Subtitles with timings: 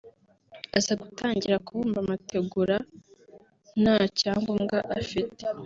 [0.77, 2.75] Aza gutangira kubumba amategura
[3.81, 5.43] nta cyangombwa afite